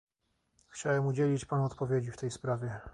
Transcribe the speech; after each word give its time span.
Chciałem 0.69 1.05
udzielić 1.05 1.45
panu 1.45 1.65
odpowiedzi 1.65 2.11
w 2.11 2.17
tej 2.17 2.31
sprawie 2.31 2.81